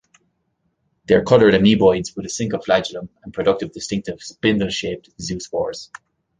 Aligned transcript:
They 1.05 1.13
are 1.13 1.21
colored 1.23 1.53
amoeboids 1.53 2.15
with 2.15 2.25
a 2.25 2.29
single 2.29 2.59
flagellum, 2.59 3.09
and 3.21 3.31
produce 3.31 3.69
distinctive 3.71 4.23
spindle-shaped 4.23 5.15
zoospores. 5.19 5.89